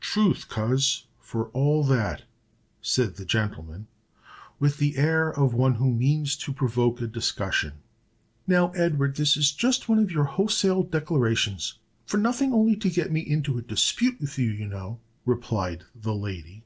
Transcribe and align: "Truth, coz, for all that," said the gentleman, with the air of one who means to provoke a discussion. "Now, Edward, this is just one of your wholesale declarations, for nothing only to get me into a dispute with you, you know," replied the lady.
"Truth, 0.00 0.48
coz, 0.48 1.04
for 1.20 1.50
all 1.50 1.84
that," 1.84 2.24
said 2.82 3.14
the 3.14 3.24
gentleman, 3.24 3.86
with 4.58 4.78
the 4.78 4.96
air 4.98 5.28
of 5.32 5.54
one 5.54 5.74
who 5.74 5.92
means 5.92 6.34
to 6.38 6.52
provoke 6.52 7.00
a 7.00 7.06
discussion. 7.06 7.74
"Now, 8.44 8.70
Edward, 8.72 9.14
this 9.14 9.36
is 9.36 9.52
just 9.52 9.88
one 9.88 10.00
of 10.00 10.10
your 10.10 10.24
wholesale 10.24 10.82
declarations, 10.82 11.78
for 12.06 12.18
nothing 12.18 12.52
only 12.52 12.74
to 12.74 12.90
get 12.90 13.12
me 13.12 13.20
into 13.20 13.56
a 13.56 13.62
dispute 13.62 14.20
with 14.20 14.36
you, 14.36 14.50
you 14.50 14.66
know," 14.66 14.98
replied 15.24 15.84
the 15.94 16.12
lady. 16.12 16.64